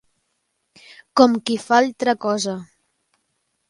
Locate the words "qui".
1.51-1.59